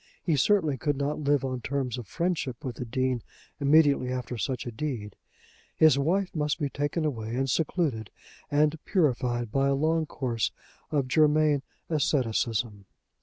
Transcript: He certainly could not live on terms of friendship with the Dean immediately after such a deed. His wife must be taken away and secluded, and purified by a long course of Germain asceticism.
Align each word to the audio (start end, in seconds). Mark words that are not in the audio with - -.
He 0.23 0.35
certainly 0.35 0.77
could 0.77 0.97
not 0.97 1.19
live 1.19 1.45
on 1.45 1.61
terms 1.61 1.95
of 1.99 2.07
friendship 2.07 2.65
with 2.65 2.77
the 2.77 2.85
Dean 2.85 3.21
immediately 3.59 4.11
after 4.11 4.35
such 4.35 4.65
a 4.65 4.71
deed. 4.71 5.15
His 5.75 5.99
wife 5.99 6.35
must 6.35 6.57
be 6.57 6.69
taken 6.69 7.05
away 7.05 7.35
and 7.35 7.47
secluded, 7.47 8.09
and 8.49 8.83
purified 8.83 9.51
by 9.51 9.67
a 9.67 9.75
long 9.75 10.07
course 10.07 10.49
of 10.89 11.07
Germain 11.07 11.61
asceticism. 11.87 12.85